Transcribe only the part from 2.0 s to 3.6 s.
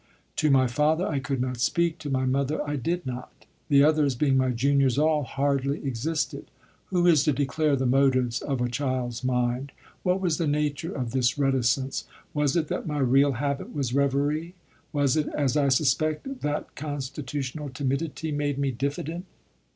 my mother I did not;